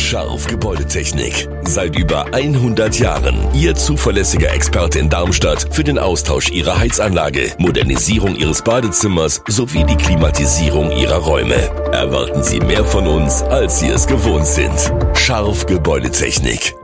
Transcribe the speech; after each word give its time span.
Scharf 0.00 0.46
Gebäudetechnik. 0.46 1.48
Seit 1.62 1.96
über 1.96 2.34
100 2.34 2.98
Jahren 2.98 3.54
Ihr 3.54 3.76
zuverlässiger 3.76 4.52
Experte 4.52 4.98
in 4.98 5.08
Darmstadt 5.08 5.72
für 5.72 5.84
den 5.84 5.98
Austausch 5.98 6.50
Ihrer 6.50 6.78
Heizanlage, 6.78 7.52
Modernisierung 7.58 8.34
Ihres 8.34 8.62
Badezimmers 8.62 9.42
sowie 9.46 9.84
die 9.84 9.96
Klimatisierung 9.96 10.90
Ihrer 10.90 11.18
Räume. 11.18 11.54
Erwarten 11.92 12.42
Sie 12.42 12.58
mehr 12.58 12.84
von 12.84 13.06
uns, 13.06 13.42
als 13.42 13.78
Sie 13.78 13.88
es 13.88 14.06
gewohnt 14.06 14.46
sind. 14.46 14.72
Scharf 15.14 15.66
Gebäudetechnik. 15.66 16.74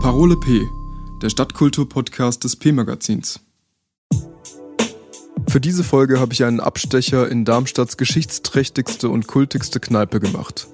Parole 0.00 0.36
P, 0.36 0.66
der 1.20 1.28
Stadtkultur-Podcast 1.28 2.44
des 2.44 2.56
P-Magazins. 2.56 3.40
Für 5.52 5.60
diese 5.60 5.84
Folge 5.84 6.18
habe 6.18 6.32
ich 6.32 6.44
einen 6.44 6.60
Abstecher 6.60 7.28
in 7.28 7.44
Darmstadts 7.44 7.98
geschichtsträchtigste 7.98 9.10
und 9.10 9.26
kultigste 9.26 9.80
Kneipe 9.80 10.18
gemacht. 10.18 10.66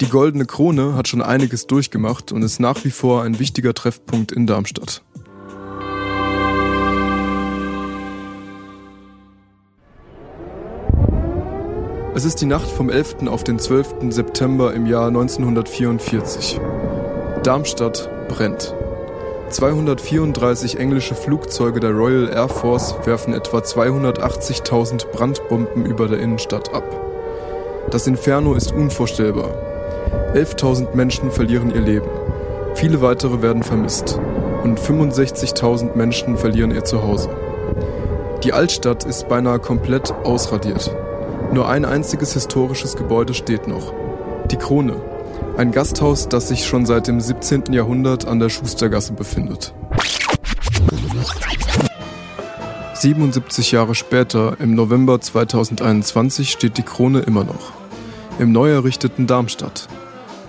Die 0.00 0.08
Goldene 0.08 0.46
Krone 0.46 0.96
hat 0.96 1.06
schon 1.06 1.22
einiges 1.22 1.68
durchgemacht 1.68 2.32
und 2.32 2.42
ist 2.42 2.58
nach 2.58 2.84
wie 2.84 2.90
vor 2.90 3.22
ein 3.22 3.38
wichtiger 3.38 3.72
Treffpunkt 3.72 4.32
in 4.32 4.48
Darmstadt. 4.48 5.04
Es 12.16 12.24
ist 12.24 12.40
die 12.40 12.46
Nacht 12.46 12.68
vom 12.68 12.90
11. 12.90 13.28
auf 13.28 13.44
den 13.44 13.60
12. 13.60 14.12
September 14.12 14.74
im 14.74 14.86
Jahr 14.86 15.06
1944. 15.06 16.58
Darmstadt 17.44 18.10
brennt. 18.26 18.74
234 19.50 20.78
englische 20.78 21.14
Flugzeuge 21.14 21.80
der 21.80 21.90
Royal 21.90 22.28
Air 22.28 22.48
Force 22.48 22.94
werfen 23.04 23.34
etwa 23.34 23.58
280.000 23.58 25.06
Brandbomben 25.12 25.86
über 25.86 26.08
der 26.08 26.18
Innenstadt 26.18 26.74
ab. 26.74 26.84
Das 27.90 28.06
Inferno 28.06 28.54
ist 28.54 28.72
unvorstellbar. 28.72 29.50
11.000 30.34 30.94
Menschen 30.94 31.30
verlieren 31.30 31.72
ihr 31.72 31.80
Leben. 31.80 32.08
Viele 32.74 33.02
weitere 33.02 33.42
werden 33.42 33.62
vermisst. 33.62 34.18
Und 34.64 34.80
65.000 34.80 35.94
Menschen 35.94 36.36
verlieren 36.36 36.72
ihr 36.72 36.84
Zuhause. 36.84 37.28
Die 38.42 38.52
Altstadt 38.52 39.04
ist 39.04 39.28
beinahe 39.28 39.58
komplett 39.58 40.12
ausradiert. 40.24 40.90
Nur 41.52 41.68
ein 41.68 41.84
einziges 41.84 42.32
historisches 42.32 42.96
Gebäude 42.96 43.34
steht 43.34 43.68
noch. 43.68 43.92
Die 44.50 44.56
Krone, 44.56 44.96
ein 45.56 45.70
Gasthaus, 45.70 46.28
das 46.28 46.48
sich 46.48 46.66
schon 46.66 46.86
seit 46.86 47.06
dem 47.06 47.20
17. 47.20 47.72
Jahrhundert 47.72 48.26
an 48.26 48.40
der 48.40 48.48
Schustergasse 48.48 49.12
befindet. 49.12 49.72
77 52.94 53.72
Jahre 53.72 53.94
später, 53.94 54.56
im 54.60 54.74
November 54.74 55.20
2021, 55.20 56.50
steht 56.50 56.78
die 56.78 56.82
Krone 56.82 57.20
immer 57.20 57.44
noch. 57.44 57.72
Im 58.38 58.50
neu 58.50 58.70
errichteten 58.70 59.26
Darmstadt. 59.26 59.88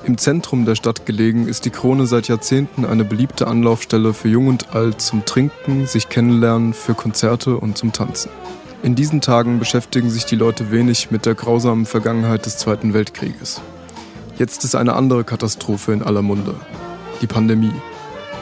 Im 0.06 0.18
Zentrum 0.18 0.66
der 0.66 0.76
Stadt 0.76 1.06
gelegen 1.06 1.48
ist 1.48 1.66
die 1.66 1.72
Krone 1.72 2.06
seit 2.06 2.28
Jahrzehnten 2.28 2.86
eine 2.86 3.04
beliebte 3.04 3.48
Anlaufstelle 3.48 4.14
für 4.14 4.28
Jung 4.30 4.48
und 4.48 4.76
Alt 4.76 5.02
zum 5.02 5.26
Trinken, 5.26 5.88
sich 5.88 6.10
kennenlernen, 6.10 6.74
für 6.74 6.94
Konzerte 6.94 7.58
und 7.58 7.78
zum 7.78 7.92
Tanzen. 7.92 8.30
In 8.84 8.94
diesen 8.94 9.20
Tagen 9.20 9.58
beschäftigen 9.58 10.12
sich 10.12 10.26
die 10.26 10.36
Leute 10.36 10.70
wenig 10.70 11.10
mit 11.10 11.26
der 11.26 11.34
grausamen 11.34 11.88
Vergangenheit 11.88 12.46
des 12.46 12.58
Zweiten 12.60 12.94
Weltkrieges. 12.94 13.62
Jetzt 14.38 14.66
ist 14.66 14.76
eine 14.76 14.94
andere 14.96 15.24
Katastrophe 15.24 15.94
in 15.94 16.04
aller 16.04 16.22
Munde. 16.22 16.56
Die 17.22 17.28
Pandemie. 17.28 17.72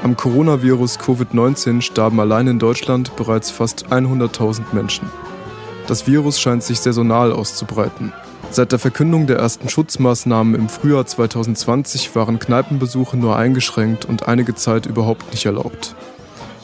Am 0.01 0.17
Coronavirus 0.17 0.99
Covid-19 0.99 1.81
starben 1.81 2.19
allein 2.19 2.47
in 2.47 2.57
Deutschland 2.57 3.15
bereits 3.15 3.51
fast 3.51 3.87
100.000 3.91 4.73
Menschen. 4.73 5.07
Das 5.85 6.07
Virus 6.07 6.41
scheint 6.41 6.63
sich 6.63 6.79
saisonal 6.79 7.31
auszubreiten. 7.31 8.11
Seit 8.49 8.71
der 8.71 8.79
Verkündung 8.79 9.27
der 9.27 9.37
ersten 9.37 9.69
Schutzmaßnahmen 9.69 10.55
im 10.55 10.67
Frühjahr 10.67 11.05
2020 11.05 12.15
waren 12.15 12.39
Kneipenbesuche 12.39 13.15
nur 13.15 13.35
eingeschränkt 13.35 14.05
und 14.05 14.27
einige 14.27 14.55
Zeit 14.55 14.87
überhaupt 14.87 15.29
nicht 15.31 15.45
erlaubt. 15.45 15.95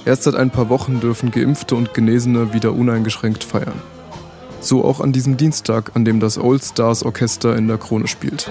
Erst 0.06 0.24
seit 0.24 0.36
ein 0.36 0.50
paar 0.50 0.70
Wochen 0.70 1.02
dürfen 1.02 1.30
Geimpfte 1.30 1.76
und 1.76 1.94
Genesene 1.94 2.53
wieder 2.56 2.74
uneingeschränkt 2.74 3.44
feiern. 3.44 3.80
So 4.59 4.84
auch 4.84 5.00
an 5.00 5.12
diesem 5.12 5.38
Dienstag, 5.38 5.92
an 5.94 6.03
dem 6.03 6.20
das 6.20 6.40
Old 6.40 6.64
Stars 6.64 7.03
Orchester 7.03 7.56
in 7.56 7.68
der 7.68 7.78
Krone 7.78 8.08
spielt. 8.08 8.50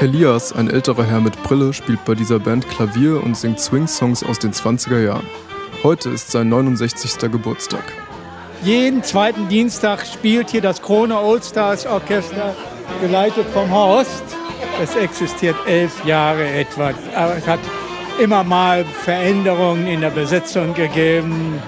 Elias, 0.00 0.54
ein 0.54 0.70
älterer 0.70 1.04
Herr 1.04 1.20
mit 1.20 1.42
Brille, 1.42 1.74
spielt 1.74 2.02
bei 2.06 2.14
dieser 2.14 2.38
Band 2.38 2.66
Klavier 2.70 3.22
und 3.22 3.36
singt 3.36 3.60
Swing-Songs 3.60 4.24
aus 4.24 4.38
den 4.38 4.50
20er 4.50 4.98
Jahren. 4.98 5.26
Heute 5.82 6.08
ist 6.08 6.30
sein 6.30 6.48
69. 6.48 7.30
Geburtstag. 7.30 7.84
Jeden 8.62 9.02
zweiten 9.02 9.48
Dienstag 9.48 10.06
spielt 10.06 10.48
hier 10.48 10.62
das 10.62 10.80
Krone 10.80 11.20
Old 11.20 11.44
Stars 11.44 11.84
Orchester, 11.84 12.56
geleitet 13.02 13.44
vom 13.52 13.70
Horst. 13.70 14.24
Es 14.82 14.96
existiert 14.96 15.56
elf 15.66 16.02
Jahre 16.06 16.48
etwa, 16.48 16.94
aber 17.14 17.36
es 17.36 17.46
hat 17.46 17.60
immer 18.18 18.42
mal 18.42 18.86
Veränderungen 18.86 19.86
in 19.86 20.00
der 20.00 20.10
Besetzung 20.10 20.72
gegeben. 20.72 21.60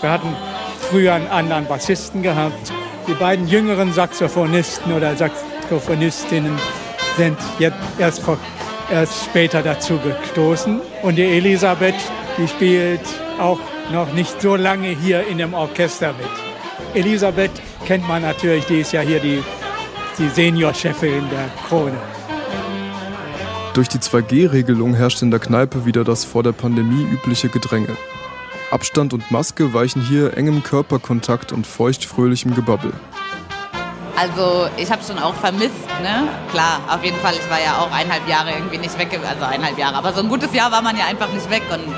Wir 0.00 0.12
hatten 0.12 0.36
früher 0.78 1.14
einen 1.14 1.26
anderen 1.26 1.66
Bassisten 1.66 2.22
gehabt. 2.22 2.72
Die 3.08 3.14
beiden 3.14 3.48
jüngeren 3.48 3.92
Saxophonisten 3.92 4.92
oder 4.92 5.16
Saxophonistinnen 5.16 6.56
sind 7.16 7.36
jetzt 7.58 7.76
erst, 7.98 8.22
vor, 8.22 8.38
erst 8.90 9.24
später 9.24 9.62
dazu 9.62 9.98
gestoßen. 9.98 10.80
Und 11.02 11.16
die 11.16 11.24
Elisabeth, 11.24 11.94
die 12.38 12.48
spielt 12.48 13.00
auch 13.38 13.58
noch 13.92 14.12
nicht 14.12 14.40
so 14.40 14.56
lange 14.56 14.88
hier 14.88 15.26
in 15.26 15.38
dem 15.38 15.54
Orchester 15.54 16.12
mit. 16.14 16.28
Elisabeth 16.94 17.50
kennt 17.84 18.06
man 18.06 18.22
natürlich, 18.22 18.64
die 18.66 18.80
ist 18.80 18.92
ja 18.92 19.00
hier 19.00 19.20
die, 19.20 19.42
die 20.18 20.28
Seniorchefin 20.28 21.24
der 21.30 21.50
Krone. 21.68 21.98
Durch 23.74 23.88
die 23.88 23.98
2G-Regelung 23.98 24.94
herrscht 24.94 25.22
in 25.22 25.32
der 25.32 25.40
Kneipe 25.40 25.84
wieder 25.84 26.04
das 26.04 26.24
vor 26.24 26.44
der 26.44 26.52
Pandemie 26.52 27.02
übliche 27.02 27.48
Gedränge. 27.48 27.96
Abstand 28.70 29.12
und 29.12 29.30
Maske 29.30 29.74
weichen 29.74 30.02
hier 30.02 30.36
engem 30.36 30.62
Körperkontakt 30.62 31.52
und 31.52 31.66
feuchtfröhlichem 31.66 32.54
Gebabbel. 32.54 32.92
Also 34.16 34.68
ich 34.76 34.90
habe 34.92 35.02
schon 35.02 35.18
auch 35.18 35.34
vermisst, 35.34 35.88
ne? 36.02 36.28
Klar, 36.52 36.80
auf 36.88 37.02
jeden 37.02 37.18
Fall. 37.18 37.34
Ich 37.34 37.50
war 37.50 37.60
ja 37.60 37.78
auch 37.78 37.90
eineinhalb 37.90 38.28
Jahre 38.28 38.52
irgendwie 38.52 38.78
nicht 38.78 38.96
weg, 38.98 39.08
also 39.28 39.44
eineinhalb 39.44 39.76
Jahre. 39.76 39.96
Aber 39.96 40.12
so 40.12 40.20
ein 40.20 40.28
gutes 40.28 40.52
Jahr 40.54 40.70
war 40.70 40.82
man 40.82 40.96
ja 40.96 41.06
einfach 41.06 41.28
nicht 41.32 41.50
weg. 41.50 41.62
Und 41.72 41.92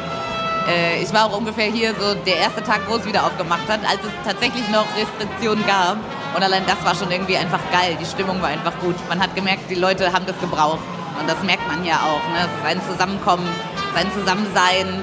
äh, 0.67 1.03
ich 1.03 1.13
war 1.13 1.27
auch 1.27 1.37
ungefähr 1.37 1.67
hier 1.67 1.95
so 1.95 2.15
der 2.15 2.39
erste 2.39 2.63
Tag, 2.63 2.81
wo 2.89 2.97
es 2.97 3.05
wieder 3.05 3.25
aufgemacht 3.25 3.69
hat, 3.69 3.81
als 3.85 4.01
es 4.01 4.13
tatsächlich 4.25 4.67
noch 4.71 4.87
Restriktionen 4.97 5.65
gab. 5.67 5.99
Und 6.35 6.43
allein 6.43 6.65
das 6.67 6.83
war 6.85 6.95
schon 6.95 7.11
irgendwie 7.11 7.37
einfach 7.37 7.61
geil. 7.71 7.97
Die 8.01 8.07
Stimmung 8.07 8.41
war 8.41 8.49
einfach 8.49 8.79
gut. 8.81 8.97
Man 9.09 9.21
hat 9.21 9.35
gemerkt, 9.35 9.71
die 9.71 9.75
Leute 9.75 10.11
haben 10.13 10.25
das 10.27 10.39
gebraucht. 10.41 10.81
Und 11.21 11.29
das 11.29 11.43
merkt 11.43 11.67
man 11.69 11.85
ja 11.85 11.97
auch. 11.97 12.23
Ne? 12.33 12.41
Es 12.41 12.47
ist 12.47 12.67
ein 12.67 12.93
Zusammenkommen, 12.93 13.47
sein 13.95 14.11
Zusammensein. 14.13 15.03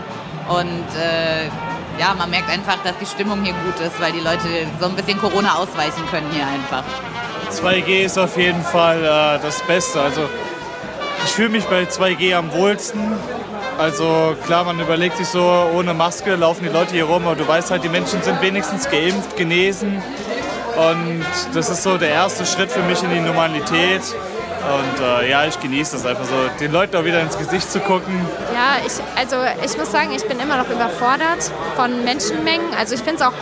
Und 0.50 1.00
äh, 1.00 1.50
ja, 2.00 2.14
man 2.18 2.30
merkt 2.30 2.50
einfach, 2.50 2.78
dass 2.84 2.98
die 2.98 3.06
Stimmung 3.06 3.44
hier 3.44 3.54
gut 3.54 3.80
ist, 3.80 4.00
weil 4.02 4.12
die 4.12 4.20
Leute 4.20 4.48
so 4.80 4.88
ein 4.88 4.96
bisschen 4.96 5.20
Corona 5.20 5.56
ausweichen 5.56 6.04
können 6.10 6.28
hier 6.32 6.46
einfach. 6.46 6.84
2G 7.52 8.06
ist 8.06 8.18
auf 8.18 8.38
jeden 8.38 8.64
Fall 8.64 9.04
äh, 9.04 9.40
das 9.42 9.62
Beste. 9.62 10.02
Also 10.02 10.22
ich 11.26 11.32
fühle 11.32 11.50
mich 11.50 11.66
bei 11.66 11.84
2G 11.84 12.36
am 12.36 12.52
wohlsten. 12.54 13.14
Also 13.78 14.36
klar, 14.46 14.64
man 14.66 14.80
überlegt 14.80 15.18
sich 15.18 15.28
so, 15.28 15.44
ohne 15.74 15.94
Maske 15.94 16.36
laufen 16.36 16.64
die 16.64 16.70
Leute 16.70 16.94
hier 16.94 17.06
rum, 17.06 17.26
aber 17.26 17.36
du 17.36 17.48
weißt 17.48 17.72
halt, 17.72 17.84
die 17.84 17.90
Menschen 17.90 18.22
sind 18.22 18.42
wenigstens 18.42 18.90
geimpft, 18.90 19.36
genesen. 19.36 20.02
Und 20.76 21.26
das 21.54 21.70
ist 21.70 21.84
so 21.84 21.98
der 21.98 22.10
erste 22.10 22.46
Schritt 22.46 22.72
für 22.72 22.82
mich 22.82 23.02
in 23.04 23.12
die 23.12 23.20
Normalität. 23.20 24.02
Und 24.64 25.04
äh, 25.04 25.30
ja, 25.30 25.46
ich 25.46 25.60
genieße 25.60 25.98
das 25.98 26.06
einfach 26.06 26.24
so, 26.24 26.36
den 26.60 26.72
Leuten 26.72 26.96
auch 26.96 27.04
wieder 27.04 27.20
ins 27.22 27.38
Gesicht 27.38 27.72
zu 27.72 27.80
gucken. 27.80 28.14
Ja, 28.54 28.78
ich, 28.86 28.94
also 29.20 29.36
ich 29.64 29.78
muss 29.78 29.92
sagen, 29.92 30.12
ich 30.16 30.26
bin 30.26 30.40
immer 30.40 30.58
noch 30.58 30.70
überfordert 30.70 31.52
von 31.76 32.04
Menschenmengen. 32.04 32.74
Also 32.78 32.96
ich 32.96 33.02
finde 33.02 33.16
es 33.16 33.28
auch, 33.28 33.34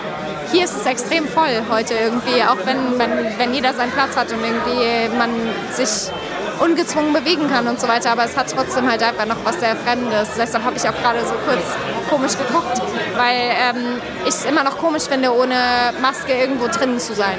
hier 0.51 0.65
ist 0.65 0.75
es 0.75 0.85
extrem 0.85 1.27
voll 1.27 1.62
heute 1.69 1.94
irgendwie, 1.94 2.44
auch 2.44 2.57
wenn, 2.65 2.97
wenn, 2.97 3.38
wenn 3.38 3.53
jeder 3.53 3.73
seinen 3.73 3.91
Platz 3.91 4.15
hat 4.15 4.31
und 4.31 4.39
irgendwie 4.44 5.15
man 5.15 5.29
sich 5.73 6.12
ungezwungen 6.59 7.13
bewegen 7.13 7.50
kann 7.50 7.68
und 7.68 7.79
so 7.79 7.88
weiter, 7.88 8.12
aber 8.12 8.23
es 8.23 8.38
hat 8.38 8.53
trotzdem 8.56 8.89
halt 8.89 9.01
einfach 9.01 9.25
noch 9.25 9.38
was 9.44 9.59
sehr 9.59 9.75
Fremdes. 9.75 10.29
Deshalb 10.38 10.63
habe 10.63 10.77
ich 10.77 10.83
auch 10.88 10.95
gerade 11.01 11.19
so 11.21 11.33
kurz 11.45 11.63
komisch 12.09 12.38
geguckt, 12.38 12.81
weil 13.18 13.35
ähm, 13.35 14.01
ich 14.23 14.35
es 14.35 14.45
immer 14.45 14.63
noch 14.63 14.77
komisch 14.77 15.03
finde, 15.03 15.33
ohne 15.33 15.56
Maske 16.01 16.33
irgendwo 16.33 16.68
drinnen 16.68 17.00
zu 17.00 17.13
sein. 17.13 17.38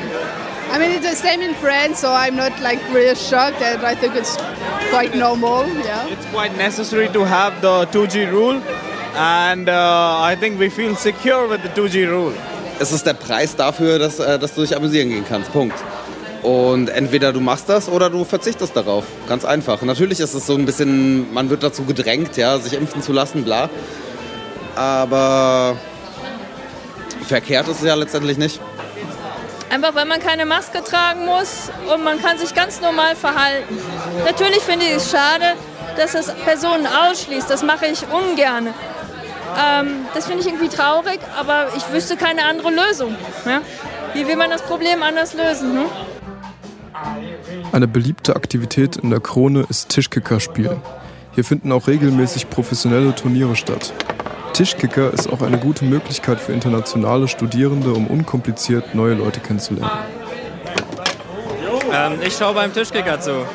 I 0.72 0.78
mean, 0.78 0.90
it's 0.90 1.06
the 1.06 1.14
same 1.14 1.42
in 1.42 1.52
France, 1.52 1.98
so 1.98 2.10
I'm 2.10 2.34
not 2.34 2.58
like 2.62 2.80
really 2.94 3.14
shocked, 3.14 3.60
and 3.60 3.84
I 3.84 3.94
think 3.94 4.16
it's 4.16 4.38
quite 4.88 5.14
normal. 5.14 5.68
Yeah. 5.68 6.08
It's 6.08 6.24
quite 6.32 6.56
necessary 6.56 7.08
to 7.10 7.26
have 7.26 7.60
the 7.60 7.84
2G 7.92 8.32
rule, 8.32 8.62
and 9.14 9.68
uh, 9.68 10.16
I 10.18 10.34
think 10.34 10.58
we 10.58 10.70
feel 10.70 10.96
secure 10.96 11.46
with 11.46 11.62
the 11.62 11.68
2G 11.68 12.08
rule. 12.08 12.32
Es 12.80 12.90
ist 12.90 13.04
der 13.04 13.12
Preis 13.12 13.54
dafür, 13.54 13.98
dass, 13.98 14.18
äh, 14.18 14.38
dass 14.38 14.54
du 14.54 14.62
dich 14.62 14.74
amüsieren 14.74 15.10
gehen 15.10 15.26
kannst. 15.28 15.52
Punkt. 15.52 15.76
Und 16.42 16.88
entweder 16.88 17.34
du 17.34 17.40
machst 17.40 17.68
das 17.68 17.90
oder 17.90 18.08
du 18.08 18.24
verzichtest 18.24 18.74
darauf. 18.74 19.04
Ganz 19.28 19.44
einfach. 19.44 19.82
Natürlich 19.82 20.20
ist 20.20 20.32
es 20.32 20.46
so 20.46 20.54
ein 20.54 20.64
bisschen, 20.64 21.32
man 21.34 21.50
wird 21.50 21.62
dazu 21.62 21.84
gedrängt, 21.84 22.38
ja, 22.38 22.58
sich 22.58 22.72
impfen 22.72 23.02
zu 23.02 23.12
lassen, 23.12 23.44
bla. 23.44 23.68
Aber 24.74 25.76
verkehrt 27.26 27.68
ist 27.68 27.80
es 27.80 27.86
ja 27.86 27.94
letztendlich 27.94 28.38
nicht. 28.38 28.58
Einfach 29.72 29.94
weil 29.94 30.04
man 30.04 30.20
keine 30.20 30.44
Maske 30.44 30.84
tragen 30.84 31.24
muss 31.24 31.70
und 31.90 32.04
man 32.04 32.20
kann 32.20 32.36
sich 32.36 32.54
ganz 32.54 32.82
normal 32.82 33.16
verhalten. 33.16 33.78
Natürlich 34.26 34.60
finde 34.60 34.84
ich 34.84 34.96
es 34.96 35.10
schade, 35.10 35.54
dass 35.96 36.14
es 36.14 36.30
Personen 36.44 36.86
ausschließt. 36.86 37.48
Das 37.48 37.62
mache 37.62 37.86
ich 37.86 38.04
ungern. 38.12 38.66
Ähm, 38.66 40.06
das 40.12 40.26
finde 40.26 40.42
ich 40.42 40.46
irgendwie 40.48 40.68
traurig, 40.68 41.20
aber 41.38 41.68
ich 41.74 41.90
wüsste 41.90 42.16
keine 42.16 42.44
andere 42.44 42.70
Lösung. 42.70 43.16
Ja? 43.46 43.62
Wie 44.12 44.26
will 44.26 44.36
man 44.36 44.50
das 44.50 44.60
Problem 44.60 45.02
anders 45.02 45.32
lösen? 45.32 45.72
Ne? 45.72 45.86
Eine 47.72 47.88
beliebte 47.88 48.36
Aktivität 48.36 48.96
in 48.96 49.08
der 49.08 49.20
Krone 49.20 49.64
ist 49.70 49.88
Tischkicker-Spielen. 49.88 50.82
Hier 51.34 51.44
finden 51.44 51.72
auch 51.72 51.86
regelmäßig 51.86 52.50
professionelle 52.50 53.14
Turniere 53.14 53.56
statt. 53.56 53.94
Tischkicker 54.52 55.12
ist 55.12 55.32
auch 55.32 55.42
eine 55.42 55.58
gute 55.58 55.84
Möglichkeit 55.84 56.40
für 56.40 56.52
internationale 56.52 57.28
Studierende, 57.28 57.92
um 57.92 58.06
unkompliziert 58.06 58.94
neue 58.94 59.14
Leute 59.14 59.40
kennenzulernen. 59.40 59.90
Ähm, 61.92 62.18
ich 62.24 62.36
schaue 62.36 62.54
beim 62.54 62.72
Tischkicker 62.72 63.20
zu. 63.20 63.46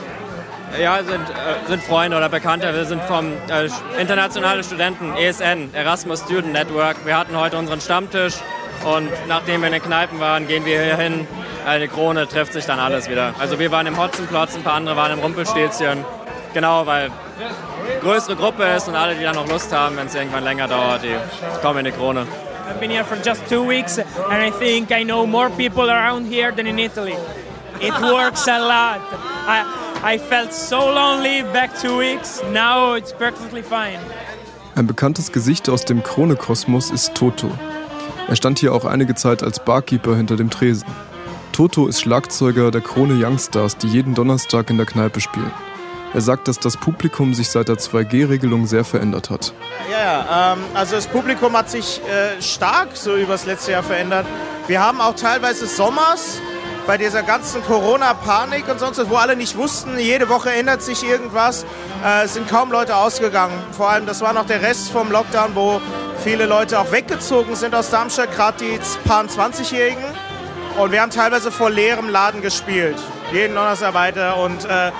Ja, 0.81 0.97
sind, 0.97 1.13
äh, 1.13 1.69
sind 1.69 1.83
Freunde 1.83 2.17
oder 2.17 2.29
Bekannte. 2.29 2.73
Wir 2.73 2.85
sind 2.85 3.01
vom 3.03 3.27
äh, 3.49 3.69
internationale 3.99 4.63
Studenten, 4.63 5.15
ESN, 5.15 5.73
Erasmus 5.73 6.21
Student 6.21 6.53
Network. 6.53 6.97
Wir 7.05 7.17
hatten 7.17 7.37
heute 7.37 7.57
unseren 7.57 7.81
Stammtisch 7.81 8.35
und 8.83 9.09
nachdem 9.27 9.61
wir 9.61 9.67
in 9.67 9.73
den 9.73 9.81
Kneipen 9.81 10.19
waren, 10.19 10.47
gehen 10.47 10.65
wir 10.65 10.83
hier 10.83 10.97
hin. 10.97 11.27
Eine 11.65 11.87
Krone 11.87 12.27
trifft 12.27 12.53
sich 12.53 12.65
dann 12.65 12.79
alles 12.79 13.09
wieder. 13.09 13.33
Also 13.39 13.59
wir 13.59 13.71
waren 13.71 13.87
im 13.87 13.97
Hotzenplotz, 13.97 14.55
ein 14.55 14.63
paar 14.63 14.73
andere 14.73 14.95
waren 14.95 15.11
im 15.13 15.19
Rumpelstilzchen. 15.19 16.05
Genau, 16.57 16.87
weil 16.87 17.11
größere 18.01 18.35
Gruppe 18.35 18.63
ist 18.63 18.87
und 18.87 18.95
alle, 18.95 19.13
die 19.13 19.21
dann 19.21 19.35
noch 19.35 19.47
Lust 19.47 19.71
haben, 19.71 19.95
wenn 19.95 20.07
es 20.07 20.15
irgendwann 20.15 20.43
länger 20.43 20.67
dauert, 20.67 21.03
die 21.03 21.15
kommen 21.61 21.85
in 21.85 21.85
die 21.85 21.91
Krone. 21.91 22.25
I've 22.67 22.79
been 22.79 22.89
here 22.89 23.03
for 23.05 23.15
just 23.23 23.47
two 23.47 23.63
weeks 23.63 23.99
and 23.99 24.41
I 24.41 24.49
think 24.49 24.89
I 24.89 25.03
know 25.03 25.27
more 25.27 25.51
people 25.51 25.87
around 25.87 26.25
here 26.25 26.51
than 26.51 26.65
in 26.65 26.79
Italy. 26.79 27.15
It 27.79 27.93
works 28.01 28.47
a 28.47 28.57
lot. 28.57 29.01
I, 29.47 30.15
I 30.15 30.17
felt 30.17 30.51
so 30.51 30.79
lonely 30.79 31.43
back 31.53 31.79
two 31.79 31.99
weeks. 31.99 32.41
Now 32.51 32.95
it's 32.95 33.13
perfectly 33.13 33.61
fine. 33.61 33.99
Ein 34.73 34.87
bekanntes 34.87 35.31
Gesicht 35.31 35.69
aus 35.69 35.85
dem 35.85 36.01
Krone-Kosmos 36.01 36.89
ist 36.89 37.13
Toto. 37.13 37.51
Er 38.27 38.35
stand 38.35 38.57
hier 38.57 38.73
auch 38.73 38.85
einige 38.85 39.13
Zeit 39.13 39.43
als 39.43 39.59
Barkeeper 39.59 40.15
hinter 40.15 40.37
dem 40.37 40.49
Tresen. 40.49 40.87
Toto 41.51 41.85
ist 41.85 42.01
Schlagzeuger 42.01 42.71
der 42.71 42.81
Krone 42.81 43.13
Youngstars, 43.13 43.77
die 43.77 43.87
jeden 43.87 44.15
Donnerstag 44.15 44.71
in 44.71 44.77
der 44.77 44.87
Kneipe 44.87 45.21
spielen. 45.21 45.51
Er 46.13 46.21
sagt, 46.21 46.47
dass 46.47 46.59
das 46.59 46.77
Publikum 46.77 47.33
sich 47.33 47.49
seit 47.49 47.67
der 47.67 47.75
2G-Regelung 47.75 48.65
sehr 48.65 48.85
verändert 48.85 49.29
hat. 49.29 49.53
Ja, 49.91 50.53
ähm, 50.53 50.59
also 50.73 50.95
das 50.95 51.07
Publikum 51.07 51.55
hat 51.55 51.69
sich 51.69 52.01
äh, 52.07 52.41
stark 52.41 52.89
so 52.93 53.15
übers 53.15 53.45
letzte 53.45 53.73
Jahr 53.73 53.83
verändert. 53.83 54.25
Wir 54.67 54.81
haben 54.81 55.01
auch 55.01 55.15
teilweise 55.15 55.67
Sommers 55.67 56.39
bei 56.87 56.97
dieser 56.97 57.21
ganzen 57.21 57.61
Corona-Panik 57.63 58.69
und 58.69 58.79
sonst 58.79 58.97
was, 58.97 59.09
wo 59.09 59.15
alle 59.15 59.35
nicht 59.35 59.57
wussten, 59.57 59.99
jede 59.99 60.29
Woche 60.29 60.51
ändert 60.51 60.81
sich 60.81 61.03
irgendwas, 61.03 61.65
äh, 62.03 62.27
sind 62.27 62.49
kaum 62.49 62.71
Leute 62.71 62.95
ausgegangen. 62.95 63.53
Vor 63.73 63.89
allem, 63.89 64.05
das 64.05 64.21
war 64.21 64.31
noch 64.31 64.45
der 64.45 64.61
Rest 64.61 64.89
vom 64.89 65.11
Lockdown, 65.11 65.51
wo 65.55 65.81
viele 66.23 66.45
Leute 66.45 66.79
auch 66.79 66.91
weggezogen 66.93 67.55
sind 67.55 67.75
aus 67.75 67.89
Darmstadt, 67.89 68.33
gerade 68.33 68.57
die 68.63 68.79
paar 69.07 69.25
20-Jährigen. 69.25 70.03
Und 70.79 70.91
wir 70.91 71.01
haben 71.01 71.11
teilweise 71.11 71.51
vor 71.51 71.69
leerem 71.69 72.07
Laden 72.07 72.41
gespielt, 72.41 72.95
jeden 73.33 73.55
Donnerstag 73.55 73.93
weiter. 73.93 74.37
Und 74.37 74.63
äh, 74.65 74.91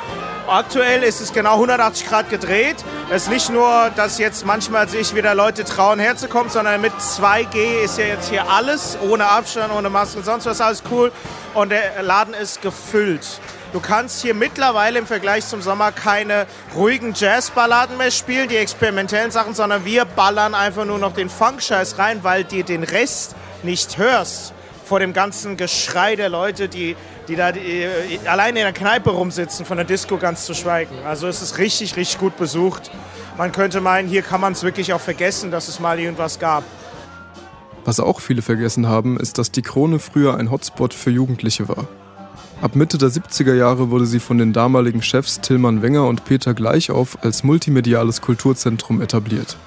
Aktuell 0.48 1.04
ist 1.04 1.20
es 1.20 1.34
genau 1.34 1.56
180 1.56 2.08
Grad 2.08 2.30
gedreht. 2.30 2.78
Es 3.10 3.24
ist 3.24 3.30
nicht 3.30 3.50
nur, 3.50 3.92
dass 3.98 4.18
jetzt 4.18 4.46
manchmal 4.46 4.88
sich 4.88 5.14
wieder 5.14 5.36
Leute 5.36 5.66
trauen 5.66 6.00
herzukommen, 6.00 6.50
sondern 6.50 6.80
mit 6.80 6.94
2G 6.94 7.84
ist 7.84 7.98
ja 7.98 8.06
jetzt 8.06 8.30
hier 8.30 8.50
alles, 8.50 8.98
ohne 9.10 9.26
Abstand, 9.26 9.74
ohne 9.74 9.90
Maske, 9.90 10.22
sonst 10.24 10.46
was 10.46 10.62
alles 10.62 10.84
cool. 10.90 11.12
Und 11.54 11.70
der 11.70 12.02
Laden 12.02 12.34
ist 12.34 12.62
gefüllt. 12.62 13.28
Du 13.74 13.82
kannst 13.82 14.22
hier 14.22 14.34
mittlerweile 14.34 15.00
im 15.00 15.06
Vergleich 15.06 15.46
zum 15.46 15.62
Sommer 15.62 15.92
keine 15.92 16.48
ruhigen 16.74 17.14
Jazzballaden 17.14 17.98
mehr 17.98 18.12
spielen, 18.12 18.48
die 18.48 18.56
experimentellen 18.56 19.32
Sachen, 19.32 19.54
sondern 19.54 19.84
wir 19.84 20.06
ballern 20.06 20.56
einfach 20.56 20.86
nur 20.86 20.98
noch 20.98 21.12
den 21.12 21.30
Funk-Scheiß 21.30 21.98
rein, 21.98 22.24
weil 22.24 22.46
dir 22.46 22.64
den 22.64 22.84
Rest 22.84 23.36
nicht 23.64 23.98
hörst 23.98 24.54
vor 24.86 25.02
dem 25.02 25.12
ganzen 25.12 25.58
Geschrei 25.58 26.16
der 26.16 26.30
Leute, 26.30 26.70
die 26.70 26.96
die 27.28 27.36
da 27.36 27.52
die, 27.52 27.60
äh, 27.60 28.20
alleine 28.26 28.60
in 28.60 28.66
der 28.66 28.74
Kneipe 28.74 29.10
rumsitzen, 29.10 29.66
von 29.66 29.78
der 29.78 29.86
Disco 29.86 30.18
ganz 30.18 30.46
zu 30.46 30.54
schweigen. 30.54 30.96
Also 31.06 31.28
es 31.28 31.42
ist 31.42 31.58
richtig, 31.58 31.96
richtig 31.96 32.20
gut 32.20 32.38
besucht. 32.38 32.92
Man 33.38 33.52
könnte 33.52 33.82
meinen, 33.82 34.08
hier 34.08 34.22
kann 34.22 34.42
man 34.42 34.54
es 34.54 34.64
wirklich 34.64 34.94
auch 34.94 35.02
vergessen, 35.02 35.52
dass 35.52 35.68
es 35.68 35.80
mal 35.80 36.00
irgendwas 36.00 36.40
gab. 36.40 36.64
Was 37.86 38.00
auch 38.00 38.20
viele 38.20 38.42
vergessen 38.42 38.88
haben, 38.88 39.18
ist, 39.18 39.38
dass 39.38 39.52
die 39.52 39.62
Krone 39.62 40.00
früher 40.00 40.38
ein 40.38 40.52
Hotspot 40.52 40.94
für 40.94 41.10
Jugendliche 41.10 41.70
war. 41.70 41.88
Ab 42.62 42.76
Mitte 42.76 42.98
der 42.98 43.10
70er 43.10 43.54
Jahre 43.54 43.92
wurde 43.92 44.08
sie 44.08 44.20
von 44.20 44.40
den 44.40 44.52
damaligen 44.52 45.04
Chefs 45.04 45.42
Tillmann 45.42 45.84
Wenger 45.84 46.08
und 46.08 46.26
Peter 46.26 46.56
Gleichauf 46.56 47.18
als 47.22 47.44
multimediales 47.44 48.22
Kulturzentrum 48.22 49.00
etabliert. 49.02 49.58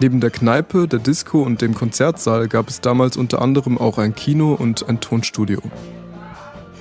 Neben 0.00 0.20
der 0.20 0.30
Kneipe, 0.30 0.86
der 0.86 0.98
Disco 0.98 1.42
und 1.42 1.62
dem 1.62 1.74
Konzertsaal 1.74 2.46
gab 2.48 2.68
es 2.68 2.80
damals 2.80 3.16
unter 3.16 3.40
anderem 3.40 3.78
auch 3.78 3.98
ein 3.98 4.14
Kino 4.14 4.52
und 4.52 4.88
ein 4.88 5.00
Tonstudio. 5.00 5.60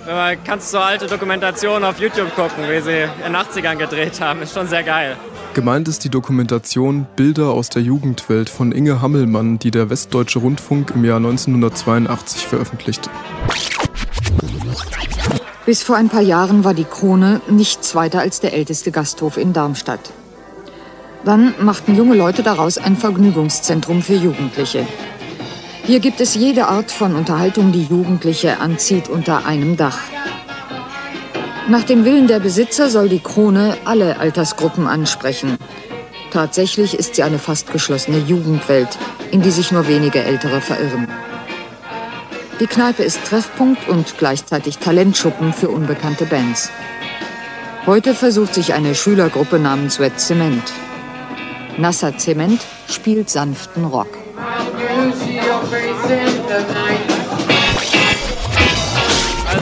Man 0.06 0.38
kannst 0.44 0.72
so 0.72 0.80
alte 0.80 1.08
Dokumentationen 1.08 1.84
auf 1.84 2.00
YouTube 2.00 2.34
gucken, 2.36 2.64
wie 2.70 2.82
sie 2.82 3.04
in 3.26 3.34
den 3.34 3.36
80ern 3.36 3.76
gedreht 3.76 4.22
haben. 4.22 4.42
Ist 4.42 4.54
schon 4.54 4.68
sehr 4.68 4.84
geil. 4.84 5.18
Gemeint 5.54 5.88
ist 5.88 6.04
die 6.04 6.10
Dokumentation 6.10 7.08
Bilder 7.16 7.50
aus 7.50 7.70
der 7.70 7.82
Jugendwelt 7.82 8.50
von 8.50 8.72
Inge 8.72 9.02
Hammelmann, 9.02 9.60
die 9.60 9.72
der 9.72 9.90
Westdeutsche 9.90 10.40
Rundfunk 10.40 10.92
im 10.96 11.04
Jahr 11.04 11.18
1982 11.18 12.48
veröffentlichte. 12.48 13.10
Bis 15.66 15.84
vor 15.84 15.96
ein 15.96 16.10
paar 16.10 16.22
Jahren 16.22 16.64
war 16.64 16.74
die 16.74 16.84
Krone 16.84 17.42
nichts 17.50 17.94
weiter 17.94 18.20
als 18.22 18.40
der 18.40 18.54
älteste 18.54 18.92
Gasthof 18.92 19.38
in 19.38 19.54
Darmstadt. 19.54 20.12
Dann 21.26 21.54
machten 21.60 21.96
junge 21.96 22.16
Leute 22.16 22.44
daraus 22.44 22.78
ein 22.78 22.96
Vergnügungszentrum 22.96 24.02
für 24.02 24.16
Jugendliche. 24.16 24.88
Hier 25.90 26.02
gibt 26.02 26.22
es 26.22 26.36
jede 26.36 26.68
Art 26.68 26.92
von 26.92 27.16
Unterhaltung, 27.16 27.72
die 27.72 27.86
Jugendliche 27.86 28.60
anzieht 28.60 29.10
unter 29.10 29.48
einem 29.48 29.76
Dach. 29.76 29.98
Nach 31.68 31.82
dem 31.82 32.06
Willen 32.06 32.28
der 32.28 32.40
Besitzer 32.40 32.92
soll 32.92 33.10
die 33.10 33.22
Krone 33.22 33.76
alle 33.86 34.20
Altersgruppen 34.20 34.86
ansprechen. 34.86 35.58
Tatsächlich 36.30 36.94
ist 36.94 37.16
sie 37.16 37.24
eine 37.24 37.40
fast 37.40 37.72
geschlossene 37.72 38.20
Jugendwelt, 38.20 39.00
in 39.32 39.42
die 39.42 39.50
sich 39.50 39.72
nur 39.72 39.88
wenige 39.88 40.22
Ältere 40.22 40.62
verirren. 40.62 41.08
Die 42.60 42.68
Kneipe 42.68 43.02
ist 43.02 43.26
Treffpunkt 43.26 43.90
und 43.90 44.20
gleichzeitig 44.20 44.78
Talentschuppen 44.78 45.54
für 45.54 45.70
unbekannte 45.70 46.28
Bands. 46.28 46.70
Heute 47.88 48.14
versucht 48.14 48.54
sich 48.54 48.76
eine 48.76 48.94
Schülergruppe 48.94 49.58
namens 49.58 50.00
Wet 50.00 50.20
Cement. 50.20 50.72
Nasser 51.80 52.16
Zement 52.16 52.62
spielt 52.88 53.32
sanften 53.32 53.86
Rock. 53.86 54.19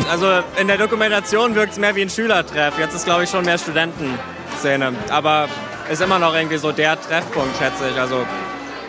Also 0.09 0.41
in 0.59 0.67
der 0.67 0.77
Dokumentation 0.77 1.53
wirkt 1.55 1.73
es 1.73 1.79
mehr 1.79 1.95
wie 1.95 2.01
ein 2.01 2.09
Schülertreff. 2.09 2.77
Jetzt 2.79 2.95
ist 2.95 3.05
glaube 3.05 3.23
ich 3.23 3.29
schon 3.29 3.45
mehr 3.45 3.57
Studentenszene. 3.57 4.93
Aber 5.09 5.47
ist 5.89 6.01
immer 6.01 6.19
noch 6.19 6.33
irgendwie 6.33 6.57
so 6.57 6.71
der 6.71 6.99
Treffpunkt, 6.99 7.57
schätze 7.57 7.89
ich. 7.91 7.99
Also 7.99 8.25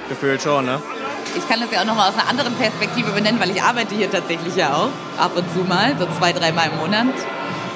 gefühlt 0.09 0.43
schon, 0.43 0.67
ne? 0.67 0.81
Ich 1.37 1.47
kann 1.49 1.61
das 1.61 1.71
ja 1.71 1.83
auch 1.83 1.85
noch 1.85 1.95
mal 1.95 2.09
aus 2.09 2.15
einer 2.15 2.29
anderen 2.29 2.55
Perspektive 2.55 3.11
benennen, 3.11 3.39
weil 3.39 3.51
ich 3.51 3.63
arbeite 3.63 3.95
hier 3.95 4.11
tatsächlich 4.11 4.57
ja 4.57 4.75
auch. 4.75 5.23
Ab 5.23 5.33
und 5.37 5.45
zu 5.53 5.61
mal, 5.61 5.95
so 5.99 6.07
zwei, 6.19 6.33
dreimal 6.33 6.71
im 6.71 6.79
Monat. 6.79 7.15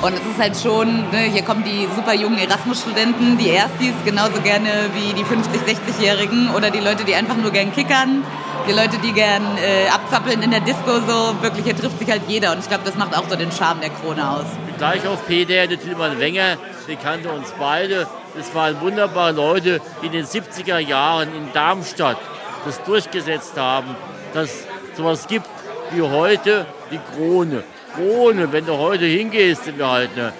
Und 0.03 0.15
es 0.15 0.21
ist 0.27 0.39
halt 0.41 0.57
schon, 0.61 1.11
ne, 1.13 1.31
hier 1.33 1.43
kommen 1.43 1.63
die 1.63 1.87
super 1.95 2.13
jungen 2.13 2.37
Erasmus-Studenten, 2.37 3.39
die 3.39 3.51
Erstis 3.51 3.95
genauso 4.05 4.41
gerne 4.43 4.91
wie 4.95 5.13
die 5.15 5.23
50-, 5.23 5.63
60-Jährigen 5.65 6.51
oder 6.57 6.73
die 6.73 6.81
Leute, 6.81 7.05
die 7.05 7.15
einfach 7.15 7.37
nur 7.37 7.53
gern 7.53 7.73
kickern, 7.73 8.25
die 8.67 8.73
Leute, 8.73 8.99
die 8.99 9.13
gern 9.13 9.43
äh, 9.59 9.89
abzappeln 9.89 10.43
in 10.43 10.51
der 10.51 10.59
Disco, 10.59 10.99
so 11.07 11.41
wirklich, 11.41 11.65
hier 11.65 11.77
trifft 11.77 12.01
sich 12.01 12.11
halt 12.11 12.23
jeder. 12.27 12.51
Und 12.51 12.59
ich 12.59 12.69
glaube, 12.69 12.83
das 12.85 12.97
macht 12.97 13.17
auch 13.17 13.29
so 13.29 13.37
den 13.37 13.53
Charme 13.53 13.81
der 13.81 13.91
Krone 13.91 14.29
aus. 14.29 14.47
Gleich 14.77 15.07
auf 15.07 15.25
Peter, 15.29 15.69
der 15.69 15.81
Tilman 15.81 16.19
Wenger, 16.19 16.57
der 16.89 16.97
kannte 16.97 17.31
uns 17.31 17.53
beide. 17.57 18.09
Das 18.35 18.53
waren 18.57 18.81
wunderbare 18.81 19.31
Leute, 19.31 19.81
die 20.03 20.07
in 20.07 20.13
den 20.13 20.27
70er 20.27 20.79
Jahren 20.79 21.29
in 21.29 21.53
Darmstadt 21.53 22.19
das 22.65 22.83
durchgesetzt 22.83 23.57
haben, 23.57 23.95
dass 24.35 24.49
es 24.49 24.67
sowas 24.97 25.29
gibt 25.29 25.47
wie 25.93 26.03
heute 26.03 26.67
die 26.91 26.99
Krone. 26.99 27.63
Krone, 27.95 28.53
wenn 28.53 28.67
du 28.67 28.77
heute 28.77 29.05
hingehst, 29.05 29.77
wir 29.77 29.91
halt, 29.91 30.17
ne, 30.17 30.33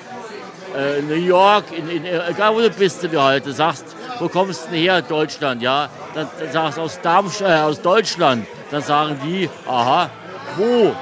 äh, 0.77 1.03
New 1.03 1.15
York, 1.15 1.65
in, 1.77 1.89
in, 1.89 2.05
egal 2.05 2.55
wo 2.55 2.61
du 2.61 2.71
bist, 2.71 3.11
wir 3.11 3.23
halt, 3.23 3.47
du 3.47 3.53
sagst, 3.53 3.85
wo 4.19 4.29
kommst 4.29 4.69
du 4.71 4.77
her, 4.77 5.03
Deutschland, 5.03 5.63
ja, 5.63 5.89
dann, 6.15 6.29
dann 6.39 6.53
sagst 6.53 6.79
du 6.79 6.83
aus, 6.83 7.41
äh, 7.41 7.45
aus 7.45 7.81
Deutschland, 7.81 8.47
dann 8.71 8.83
sagen 8.83 9.19
die, 9.25 9.49
aha, 9.67 10.11
wo? 10.57 10.95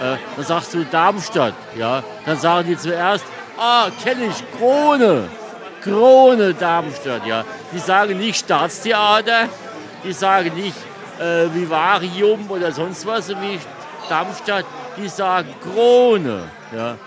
äh, 0.00 0.16
dann 0.36 0.44
sagst 0.44 0.74
du 0.74 0.84
Darmstadt. 0.84 1.54
Ja? 1.76 2.02
Dann 2.24 2.38
sagen 2.38 2.68
die 2.68 2.76
zuerst, 2.76 3.24
ah, 3.56 3.88
kenne 4.02 4.26
ich, 4.26 4.58
Krone. 4.58 5.28
Krone 5.82 6.54
Darmstadt. 6.54 7.26
Ja? 7.26 7.44
Die 7.72 7.78
sagen 7.78 8.18
nicht 8.18 8.44
Staatstheater, 8.44 9.48
die 10.04 10.12
sagen 10.12 10.54
nicht 10.54 10.76
äh, 11.18 11.52
Vivarium 11.52 12.50
oder 12.50 12.72
sonst 12.72 13.06
was 13.06 13.28
wie 13.28 13.58
Darmstadt, 14.08 14.64
die 14.98 15.08
sagen 15.08 15.48
Krone. 15.62 16.42
Ja? 16.74 16.98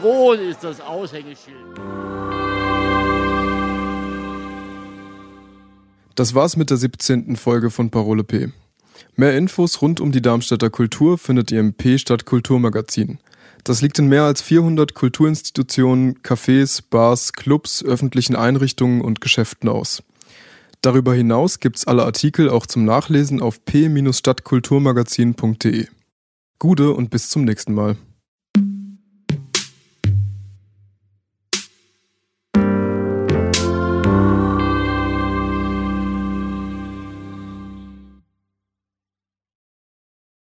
Krone 0.00 0.42
ist 0.42 0.64
das 0.64 0.80
Aushängeschild. 0.80 1.56
Das 6.14 6.34
war's 6.34 6.56
mit 6.56 6.70
der 6.70 6.78
17. 6.78 7.36
Folge 7.36 7.70
von 7.70 7.90
Parole 7.90 8.24
P. 8.24 8.48
Mehr 9.16 9.36
Infos 9.36 9.82
rund 9.82 10.00
um 10.00 10.12
die 10.12 10.22
Darmstädter 10.22 10.70
Kultur 10.70 11.18
findet 11.18 11.52
ihr 11.52 11.60
im 11.60 11.74
P 11.74 11.98
Stadt 11.98 12.24
Kulturmagazin. 12.24 13.18
Das 13.64 13.82
liegt 13.82 13.98
in 13.98 14.08
mehr 14.08 14.22
als 14.22 14.40
400 14.42 14.94
Kulturinstitutionen, 14.94 16.22
Cafés, 16.22 16.82
Bars, 16.88 17.32
Clubs, 17.32 17.84
öffentlichen 17.84 18.36
Einrichtungen 18.36 19.00
und 19.00 19.20
Geschäften 19.20 19.68
aus. 19.68 20.04
Darüber 20.82 21.14
hinaus 21.14 21.60
gibt's 21.60 21.86
alle 21.86 22.04
Artikel 22.04 22.48
auch 22.48 22.66
zum 22.66 22.84
Nachlesen 22.84 23.42
auf 23.42 23.64
p-stadtkulturmagazin.de. 23.64 25.88
Gude 26.58 26.92
und 26.92 27.10
bis 27.10 27.28
zum 27.28 27.44
nächsten 27.44 27.74
Mal. 27.74 27.96